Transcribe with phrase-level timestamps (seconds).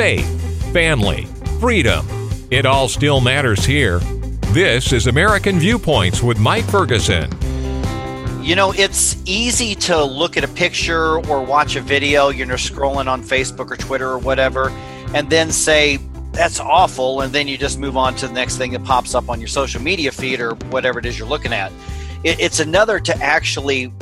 [0.00, 1.26] faith, family,
[1.60, 2.06] freedom.
[2.50, 3.98] It all still matters here.
[4.54, 7.30] This is American Viewpoints with Mike Ferguson.
[8.42, 13.08] You know, it's easy to look at a picture or watch a video, you're scrolling
[13.08, 14.70] on Facebook or Twitter or whatever,
[15.12, 15.98] and then say,
[16.32, 19.28] that's awful, and then you just move on to the next thing that pops up
[19.28, 21.70] on your social media feed or whatever it is you're looking at.
[22.24, 23.92] it's another to actually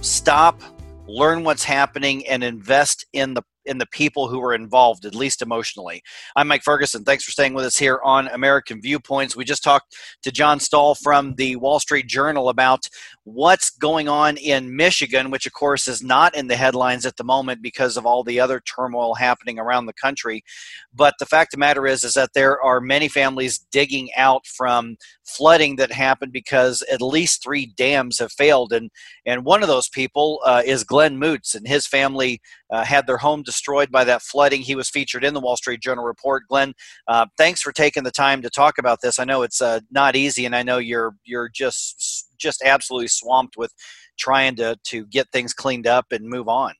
[0.00, 0.62] stop,
[1.08, 5.42] learn what's happening, and invest in the in the people who were involved, at least
[5.42, 6.02] emotionally.
[6.36, 7.04] I'm Mike Ferguson.
[7.04, 9.36] Thanks for staying with us here on American Viewpoints.
[9.36, 12.88] We just talked to John Stoll from the Wall Street Journal about
[13.24, 17.24] what's going on in Michigan, which of course is not in the headlines at the
[17.24, 20.42] moment because of all the other turmoil happening around the country.
[20.94, 24.46] But the fact of the matter is, is that there are many families digging out
[24.46, 28.90] from flooding that happened because at least three dams have failed, and
[29.26, 33.16] and one of those people uh, is Glenn Moots, and his family uh, had their
[33.16, 34.60] home destroyed by that flooding.
[34.60, 36.44] He was featured in the Wall Street Journal report.
[36.48, 36.74] Glenn,
[37.08, 39.18] uh, thanks for taking the time to talk about this.
[39.18, 43.56] I know it's uh, not easy, and I know you're you're just just absolutely swamped
[43.56, 43.72] with
[44.18, 46.74] trying to to get things cleaned up and move on.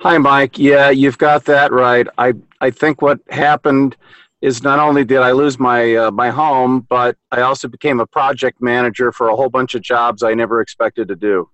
[0.00, 0.58] Hi, Mike.
[0.58, 2.06] Yeah, you've got that right.
[2.18, 3.96] I I think what happened
[4.40, 8.06] is not only did I lose my uh, my home, but I also became a
[8.06, 11.48] project manager for a whole bunch of jobs I never expected to do.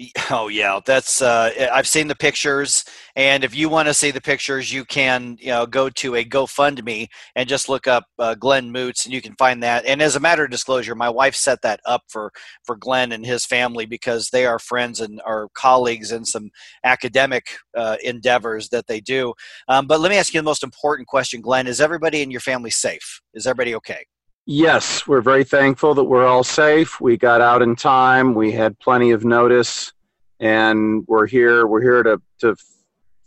[0.30, 2.84] Oh yeah, that's uh, I've seen the pictures,
[3.16, 6.24] and if you want to see the pictures, you can you know go to a
[6.24, 9.84] GoFundMe and just look up uh, Glenn Moots, and you can find that.
[9.86, 12.32] And as a matter of disclosure, my wife set that up for
[12.64, 16.50] for Glenn and his family because they are friends and are colleagues in some
[16.84, 19.34] academic uh, endeavors that they do.
[19.68, 22.40] Um, but let me ask you the most important question, Glenn: Is everybody in your
[22.40, 23.20] family safe?
[23.34, 24.04] Is everybody okay?
[24.46, 27.00] Yes, we're very thankful that we're all safe.
[27.00, 28.34] We got out in time.
[28.34, 29.92] We had plenty of notice,
[30.40, 31.66] and we're here.
[31.66, 32.56] We're here to to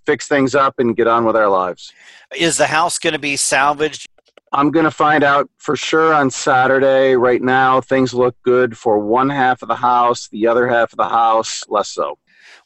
[0.05, 1.93] fix things up and get on with our lives.
[2.35, 4.07] Is the house going to be salvaged?
[4.51, 7.15] I'm going to find out for sure on Saturday.
[7.15, 10.27] Right now, things look good for one half of the house.
[10.27, 12.17] The other half of the house, less so.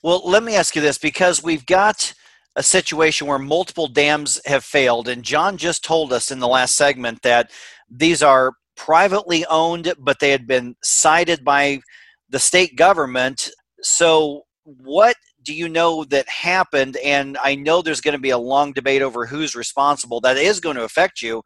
[0.03, 2.13] Well, let me ask you this because we've got
[2.56, 6.75] a situation where multiple dams have failed, and John just told us in the last
[6.75, 7.52] segment that
[7.90, 11.81] these are privately owned, but they had been cited by
[12.30, 13.50] the state government.
[13.81, 16.98] So, what do you know that happened?
[17.03, 20.20] And I know there's going to be a long debate over who's responsible.
[20.22, 21.42] That is going to affect you.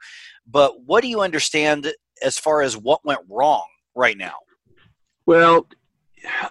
[0.47, 1.93] But what do you understand
[2.23, 3.65] as far as what went wrong
[3.95, 4.33] right now?
[5.25, 5.67] Well,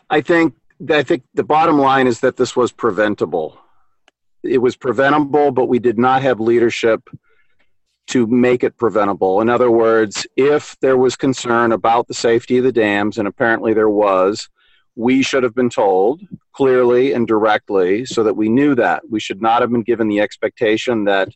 [0.09, 0.55] I think
[0.91, 3.59] I think the bottom line is that this was preventable.
[4.43, 7.11] It was preventable, but we did not have leadership
[8.09, 9.41] to make it preventable.
[9.41, 13.73] In other words, if there was concern about the safety of the dams, and apparently
[13.73, 14.49] there was,
[14.97, 16.21] we should have been told
[16.53, 19.03] clearly and directly so that we knew that.
[19.09, 21.29] We should not have been given the expectation that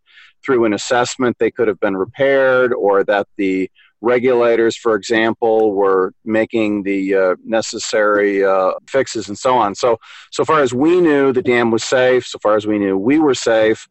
[0.45, 3.71] through an assessment they could have been repaired or that the
[4.01, 9.75] regulators, for example, were making the uh, necessary uh, fixes and so on.
[9.75, 9.99] So,
[10.31, 12.27] so far as we knew, the dam was safe.
[12.27, 13.89] So far as we knew, we were safe.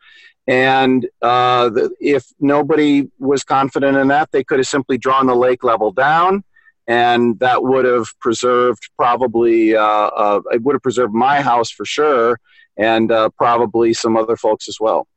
[0.47, 5.35] And uh, the, if nobody was confident in that, they could have simply drawn the
[5.35, 6.43] lake level down,
[6.85, 11.85] and that would have preserved probably uh, uh, it would have preserved my house for
[11.85, 12.39] sure,
[12.77, 15.07] and uh, probably some other folks as well.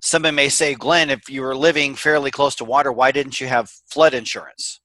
[0.00, 3.48] Somebody may say, Glenn, if you were living fairly close to water, why didn't you
[3.48, 4.80] have flood insurance?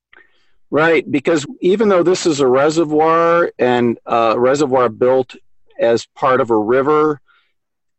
[0.71, 5.35] Right, because even though this is a reservoir and a reservoir built
[5.77, 7.19] as part of a river,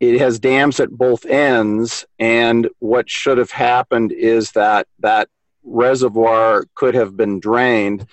[0.02, 5.28] it has dams at both ends and what should have happened is that that
[5.62, 8.04] reservoir could have been drained.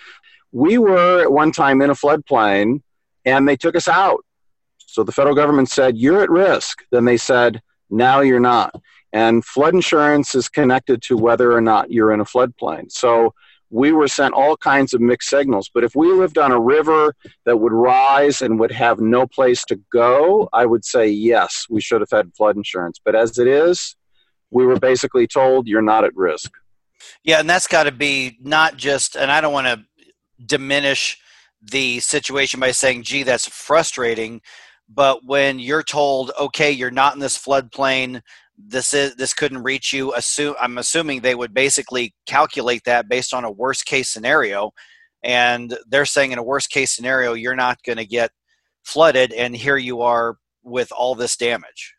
[0.51, 2.83] We were at one time in a floodplain
[3.25, 4.23] and they took us out.
[4.77, 6.83] So the federal government said you're at risk.
[6.91, 8.75] Then they said now you're not.
[9.11, 12.91] And flood insurance is connected to whether or not you're in a floodplain.
[12.91, 13.33] So
[13.69, 15.69] we were sent all kinds of mixed signals.
[15.74, 17.13] But if we lived on a river
[17.46, 21.81] that would rise and would have no place to go, I would say yes, we
[21.81, 23.00] should have had flood insurance.
[23.04, 23.95] But as it is,
[24.51, 26.51] we were basically told you're not at risk.
[27.24, 29.86] Yeah, and that's got to be not just, and I don't want to
[30.44, 31.19] diminish
[31.62, 34.42] the situation by saying, gee, that's frustrating.
[34.91, 38.21] But when you're told, okay, you're not in this floodplain,
[38.62, 43.33] this is this couldn't reach you assume i'm assuming they would basically calculate that based
[43.33, 44.74] on a worst case scenario
[45.24, 48.31] and they're saying in a worst case scenario you're not going to get
[48.83, 51.95] flooded and here you are with all this damage.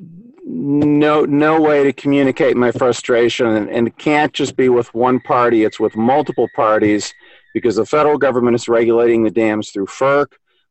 [0.00, 5.18] No no way to communicate my frustration and, and it can't just be with one
[5.20, 7.12] party it's with multiple parties
[7.52, 10.26] because the federal government is regulating the dams through FERC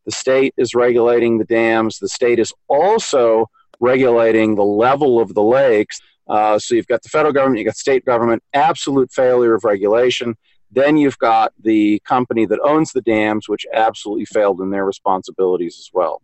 [0.07, 3.47] the state is regulating the dams the state is also
[3.79, 5.99] regulating the level of the lakes.
[6.27, 10.35] Uh, so you've got the federal government, you've got state government, absolute failure of regulation.
[10.71, 15.77] Then you've got the company that owns the dams, which absolutely failed in their responsibilities
[15.79, 16.21] as well.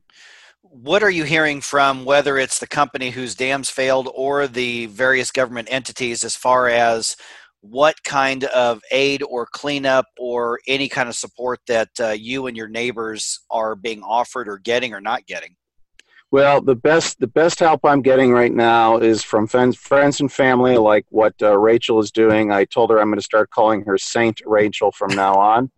[0.62, 5.31] What are you hearing from whether it's the company whose dams failed or the various
[5.31, 7.15] government entities as far as
[7.63, 12.57] what kind of aid or cleanup or any kind of support that uh, you and
[12.57, 15.56] your neighbors are being offered or getting or not getting?
[16.30, 20.31] Well, the best the best help I'm getting right now is from friends, friends and
[20.31, 22.51] family, like what uh, Rachel is doing.
[22.51, 25.71] I told her I'm going to start calling her Saint Rachel from now on.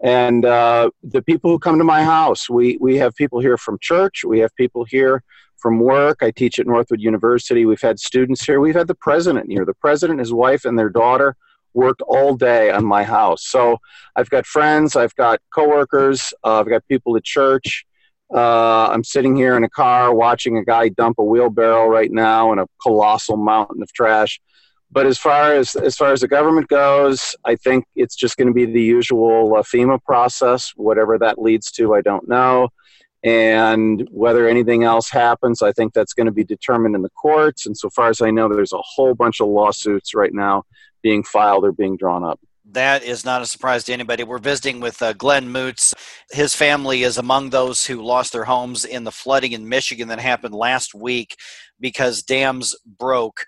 [0.00, 3.78] And uh, the people who come to my house, we we have people here from
[3.80, 4.22] church.
[4.24, 5.24] We have people here
[5.64, 6.18] from work.
[6.20, 7.64] I teach at Northwood University.
[7.64, 8.60] We've had students here.
[8.60, 9.64] We've had the president here.
[9.64, 11.36] The president, his wife, and their daughter
[11.72, 13.46] worked all day on my house.
[13.46, 13.78] So
[14.14, 17.86] I've got friends, I've got coworkers, uh, I've got people at church.
[18.30, 22.52] Uh, I'm sitting here in a car watching a guy dump a wheelbarrow right now
[22.52, 24.42] in a colossal mountain of trash.
[24.90, 28.48] But as far as as far as the government goes, I think it's just going
[28.48, 30.72] to be the usual uh, FEMA process.
[30.76, 32.68] Whatever that leads to, I don't know.
[33.24, 37.64] And whether anything else happens, I think that's going to be determined in the courts.
[37.64, 40.64] And so far as I know, there's a whole bunch of lawsuits right now
[41.02, 42.38] being filed or being drawn up
[42.70, 44.24] that is not a surprise to anybody.
[44.24, 45.94] We're visiting with uh, Glenn Moots.
[46.30, 50.18] His family is among those who lost their homes in the flooding in Michigan that
[50.18, 51.36] happened last week
[51.78, 53.46] because dams broke.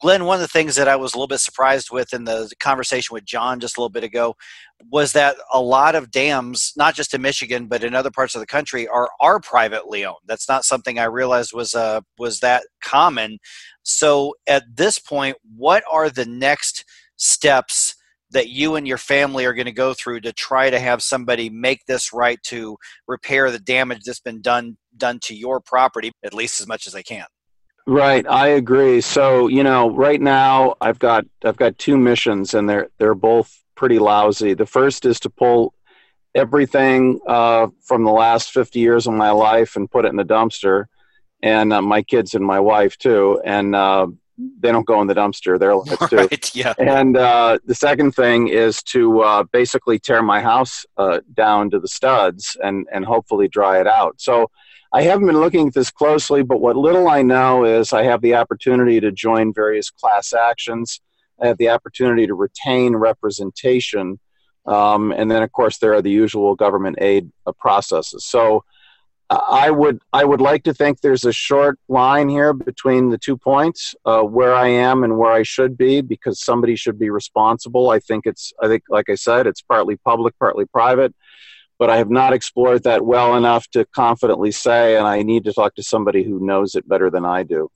[0.00, 2.50] Glenn, one of the things that I was a little bit surprised with in the
[2.60, 4.34] conversation with John just a little bit ago
[4.90, 8.40] was that a lot of dams, not just in Michigan but in other parts of
[8.40, 10.16] the country, are are privately owned.
[10.26, 13.38] That's not something I realized was uh, was that common.
[13.82, 16.84] So at this point, what are the next
[17.16, 17.94] steps?
[18.30, 21.48] that you and your family are going to go through to try to have somebody
[21.48, 22.76] make this right to
[23.06, 26.92] repair the damage that's been done done to your property at least as much as
[26.94, 27.26] they can
[27.86, 32.68] right i agree so you know right now i've got i've got two missions and
[32.68, 35.74] they're they're both pretty lousy the first is to pull
[36.34, 40.24] everything uh, from the last 50 years of my life and put it in the
[40.24, 40.86] dumpster
[41.42, 45.14] and uh, my kids and my wife too and uh, they don't go in the
[45.14, 45.58] dumpster.
[45.58, 46.16] They're allowed to.
[46.24, 46.74] Right, yeah.
[46.78, 51.78] And uh, the second thing is to uh, basically tear my house uh, down to
[51.78, 54.20] the studs and and hopefully dry it out.
[54.20, 54.50] So
[54.94, 58.22] I haven't been looking at this closely, but what little I know is I have
[58.22, 61.00] the opportunity to join various class actions.
[61.42, 64.20] I have the opportunity to retain representation,
[64.66, 68.24] um, and then of course there are the usual government aid uh, processes.
[68.24, 68.62] So
[69.30, 73.36] I would I would like to think there's a short line here between the two
[73.36, 77.90] points, uh, where I am and where I should be, because somebody should be responsible.
[77.90, 81.16] I think it's I think like I said, it's partly public, partly private,
[81.84, 85.52] but I have not explored that well enough to confidently say, and I need to
[85.52, 87.70] talk to somebody who knows it better than I do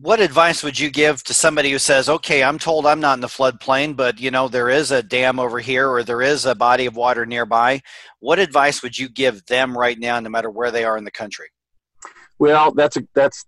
[0.00, 3.20] what advice would you give to somebody who says, "Okay, I'm told I'm not in
[3.20, 6.54] the floodplain, but you know there is a dam over here or there is a
[6.54, 7.82] body of water nearby."
[8.20, 11.10] What advice would you give them right now, no matter where they are in the
[11.10, 11.48] country?
[12.38, 13.44] Well, that's a, that's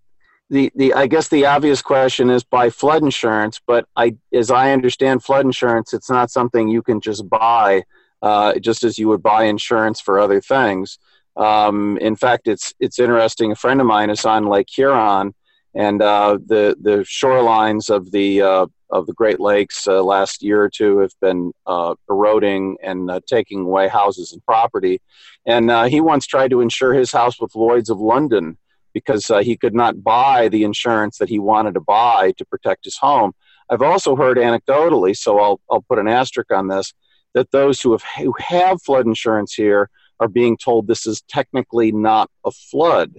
[0.50, 4.72] the the I guess the obvious question is buy flood insurance, but I as I
[4.72, 7.84] understand flood insurance, it's not something you can just buy,
[8.26, 10.99] uh, just as you would buy insurance for other things.
[11.37, 13.52] Um, in fact, it's it's interesting.
[13.52, 15.35] A friend of mine is on Lake Huron
[15.76, 20.62] and uh, the the shorelines of the uh, of the Great Lakes uh, last year
[20.62, 25.00] or two have been uh, eroding and uh, taking away houses and property.
[25.45, 28.59] And he once tried to insure his house with Lloyd's of London
[28.95, 32.97] because he could not buy the insurance that he wanted to buy to protect his
[32.97, 33.33] home.
[33.71, 36.95] I've also heard anecdotally, so I'll I'll put an asterisk on this,
[37.37, 39.88] that those who have who have flood insurance here
[40.19, 43.14] are being told this is technically not a flood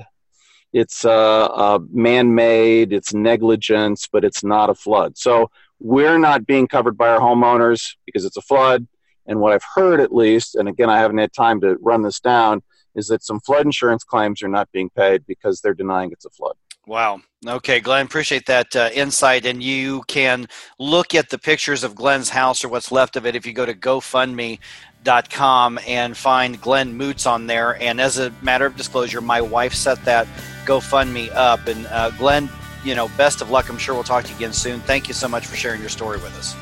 [0.74, 5.18] it's uh, uh, man-made, it's negligence, but it's not a flood.
[5.18, 8.88] So we're not being covered by our homeowners because it's a flood.
[9.26, 12.20] And what I've heard, at least, and again, I haven't had time to run this
[12.20, 12.64] down,
[12.96, 16.30] is that some flood insurance claims are not being paid because they're denying it's a
[16.30, 16.56] flood.
[16.88, 17.20] Wow.
[17.46, 19.46] Okay, Glenn, appreciate that uh, insight.
[19.46, 20.48] And you can
[20.79, 23.65] look at the pictures of Glenn's house or what's left of it if you go
[23.65, 27.75] to GoFundMe.com and find Glenn Moots on there.
[27.82, 30.27] And as a matter of disclosure, my wife set that
[30.65, 31.67] GoFundMe up.
[31.67, 32.50] And uh, Glenn,
[32.86, 33.70] you know, best of luck.
[33.70, 34.79] I'm sure we'll talk to you again soon.
[34.79, 36.56] Thank you so much for sharing your story with us.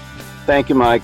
[0.48, 1.04] Thank you, Mike.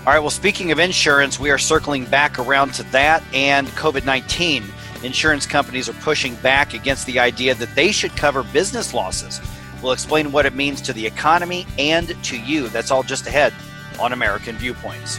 [0.00, 4.04] All right, well, speaking of insurance, we are circling back around to that and COVID
[4.04, 4.64] 19
[5.02, 9.40] insurance companies are pushing back against the idea that they should cover business losses.
[9.82, 12.68] We'll explain what it means to the economy and to you.
[12.68, 13.54] That's all just ahead
[14.00, 15.18] on American Viewpoints.